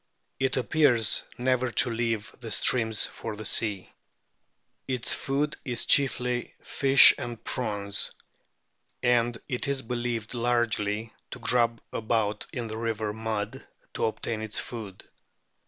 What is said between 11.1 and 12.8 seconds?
to grub about in the